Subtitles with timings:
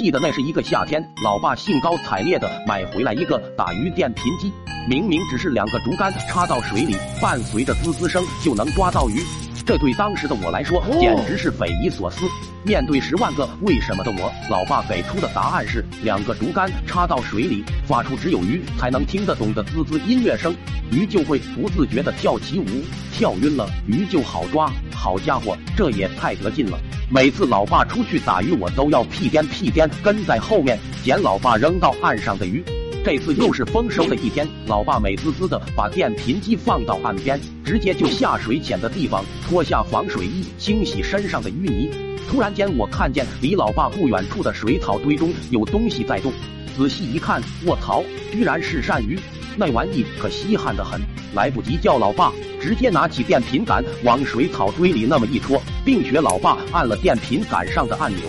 [0.00, 4.50] 记得那是一个夏天，老爸兴高采烈的买回来一个打鱼电频机，
[4.88, 9.20] 明明只是两个竹竿插到水里，伴随着滋滋声就能抓到鱼。
[9.66, 12.24] 这对当时的我来说简直是匪夷所思。
[12.64, 20.56] 面对十万个为什么的我，老爸给出的答案是：两个竹竿插到水里，发出只有鱼才能听得懂的滋滋音乐声，
[20.90, 22.64] 鱼就会不自觉的跳起舞，
[23.12, 24.72] 跳晕了，鱼就好抓。
[24.94, 26.78] 好家伙，这也太得劲了！
[27.12, 32.64] 每次老爸出去打鱼，我都要屁颠屁颠跟在后面捡老爸扔到岸上的鱼。
[33.02, 41.90] 这次又是丰收的一天，老爸美滋滋的把电瓶机放到岸边，直接就下水浅的地方脱下防水衣清洗身上的淤泥。
[42.28, 46.30] 突然间，我看见离老爸不远处的水草堆中有东西在动，
[46.76, 49.18] 仔细一看，卧槽，居然是鳝鱼！
[49.56, 51.00] 那玩意可稀罕的很，
[51.34, 58.24] 来不及叫老爸，直接拿起电瓶杆往水草堆里那么一戳，并学老爸按了电瓶杆上的按钮，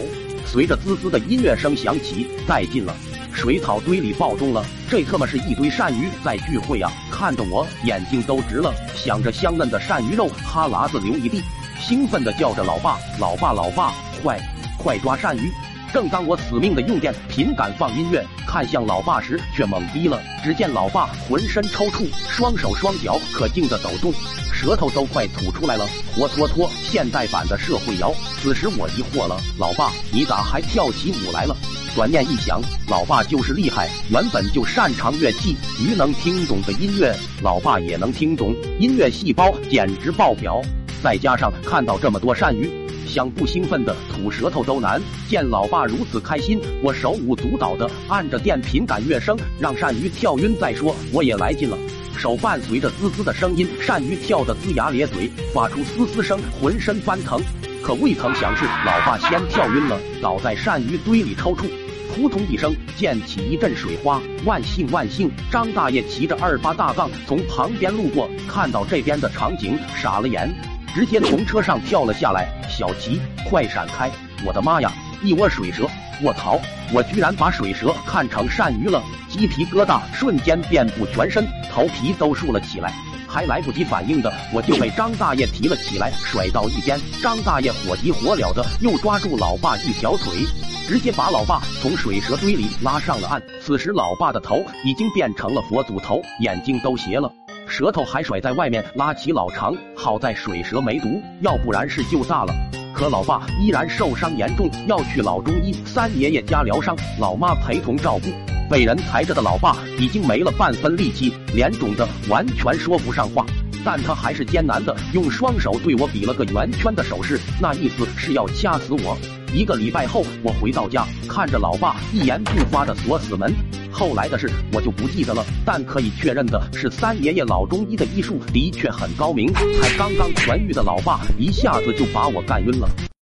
[0.45, 2.95] 随着滋滋的音乐声响起，带劲了。
[3.33, 6.91] 水草堆里暴动了，这特么是一堆鳝鱼在聚会啊！
[7.09, 11.41] 看得我眼睛都直了，想着香嫩的鳝鱼肉，哈喇子流一地，
[11.79, 14.39] 兴奋的叫着老爸，老爸，老爸，快
[14.77, 15.51] 快抓鳝鱼！
[15.93, 20.21] 正当我死命的用电瓶杆放音乐，看向老爸时，却懵逼了。
[20.43, 24.13] 只见老爸浑身抽搐，双手双脚可劲的抖动，
[24.53, 25.85] 舌头都快吐出来了，
[26.15, 28.13] 活脱脱现代版的社会摇。
[28.41, 31.55] 此时我疑惑了，老爸，你咋还跳起舞来了？
[31.93, 40.61] 转念一想，老爸就是厉害，原本就擅长乐器，鱼能听懂的音乐，老爸也能听懂，音乐细胞简直爆表。
[41.03, 42.71] 再加上看到这么多鳝鱼，
[43.05, 45.01] 想不兴奋的吐舌头都难。
[45.27, 50.95] 见老爸如此开心，我手舞足蹈的按着电瓶杆乐声，让鳝鱼跳晕再说。
[51.11, 51.77] 我也来劲了，
[52.17, 57.41] 手伴随着滋滋的声音，鳝鱼跳得龇牙咧嘴，发出嘶嘶声，浑身翻腾。
[57.83, 61.69] 可未曾想是，老爸先跳晕了，倒在鳝鱼堆里抽搐。
[62.13, 64.21] 扑通一声，溅起一阵水花。
[64.45, 65.31] 万幸万幸！
[65.49, 70.53] 张大爷骑着二八大杠从旁边路过，看到这边的场景，傻了眼，
[70.93, 72.47] 直接从车上跳了下来。
[72.69, 73.19] 小齐，
[73.49, 74.11] 快闪开！
[74.45, 74.91] 我的妈呀，
[75.23, 75.87] 一窝水蛇！
[76.21, 76.59] 卧槽，
[76.93, 82.93] 我居然把水蛇看成鳝鱼了，鸡皮疙瘩瞬间遍布全身，头皮都竖了起来。
[83.31, 86.99] 还来不及反应的，我就被张大爷提了起来，甩到一边。
[87.23, 90.45] 张大爷火急火燎的又抓住老爸一条腿。
[90.87, 93.41] 直接把老爸从水蛇堆里拉上了岸。
[93.61, 97.31] 此时，老爸的头已经变成了佛祖头，眼睛都斜了，
[97.65, 99.73] 舌头还甩在外面，拉起老长。
[99.95, 102.53] 好在水蛇没毒，要不然是就炸了。
[102.93, 108.60] 可老爸依然受伤严重，要去老中医三爷爷家疗伤，老妈陪同照顾。
[108.71, 113.45] 被人抬着的老爸已经没了半分力气，脸肿的完全说不上话。
[113.83, 119.17] 但他还是艰难的用双手对我比了个圆圈的手势，那意思是要掐死我。
[119.53, 123.53] 一个礼拜后，我回到家，看着老爸一言不发的锁死门。
[123.91, 129.51] 后来的事我就不记得了，但可以确认的是，三爷爷老中医的医术的确很高明。
[129.53, 132.89] 才刚刚痊愈的老爸一下子就把我干晕了。